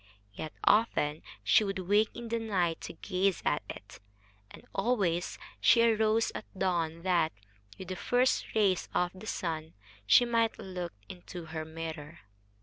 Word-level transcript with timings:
Yet 0.33 0.51
often 0.63 1.21
she 1.43 1.63
would 1.63 1.77
wake 1.77 2.09
in 2.15 2.29
the 2.29 2.39
night 2.39 2.81
to 2.81 2.93
gaze 2.93 3.43
at 3.45 3.61
it, 3.69 3.99
and 4.49 4.65
always 4.73 5.37
she 5.59 5.83
arose 5.83 6.31
at 6.33 6.45
dawn 6.57 7.03
that, 7.03 7.31
with 7.77 7.89
the 7.89 7.95
first 7.95 8.55
rays 8.55 8.89
of 8.95 9.11
the 9.13 9.27
sun, 9.27 9.75
she 10.07 10.25
might 10.25 10.57
look 10.57 10.93
into 11.07 11.45
her 11.53 11.65
mirror. 11.65 12.21